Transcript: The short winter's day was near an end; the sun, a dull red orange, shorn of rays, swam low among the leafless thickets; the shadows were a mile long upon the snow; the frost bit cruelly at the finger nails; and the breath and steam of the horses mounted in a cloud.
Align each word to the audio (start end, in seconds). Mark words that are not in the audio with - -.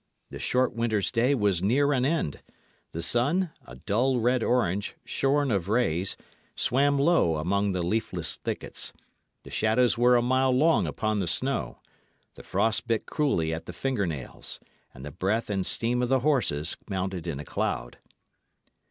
The 0.31 0.39
short 0.39 0.73
winter's 0.73 1.11
day 1.11 1.35
was 1.35 1.61
near 1.61 1.93
an 1.93 2.05
end; 2.05 2.41
the 2.91 3.03
sun, 3.03 3.51
a 3.67 3.75
dull 3.75 4.19
red 4.19 4.41
orange, 4.41 4.95
shorn 5.05 5.51
of 5.51 5.69
rays, 5.69 6.17
swam 6.55 6.97
low 6.97 7.35
among 7.35 7.71
the 7.73 7.83
leafless 7.83 8.37
thickets; 8.37 8.93
the 9.43 9.51
shadows 9.51 9.99
were 9.99 10.15
a 10.15 10.23
mile 10.23 10.49
long 10.53 10.87
upon 10.87 11.19
the 11.19 11.27
snow; 11.27 11.81
the 12.33 12.41
frost 12.41 12.87
bit 12.87 13.05
cruelly 13.05 13.53
at 13.53 13.67
the 13.67 13.73
finger 13.73 14.07
nails; 14.07 14.59
and 14.91 15.05
the 15.05 15.11
breath 15.11 15.51
and 15.51 15.67
steam 15.67 16.01
of 16.01 16.09
the 16.09 16.21
horses 16.21 16.77
mounted 16.89 17.27
in 17.27 17.39
a 17.39 17.45
cloud. 17.45 17.99